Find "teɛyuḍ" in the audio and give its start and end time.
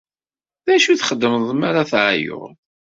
1.91-2.51